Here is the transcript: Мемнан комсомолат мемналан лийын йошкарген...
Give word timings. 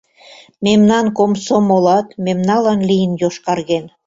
Мемнан 0.65 1.05
комсомолат 1.17 2.07
мемналан 2.25 2.79
лийын 2.89 3.11
йошкарген... 3.21 3.85